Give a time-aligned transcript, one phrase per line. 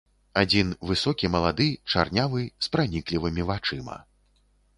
[0.41, 1.67] Адзін высокі, малады,
[1.97, 4.01] чарнявы, з праніклівымі вачыма.